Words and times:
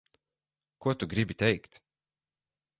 Ko 0.85 0.95
tu 0.99 1.09
gribi 1.13 1.39
teikt? 1.43 1.81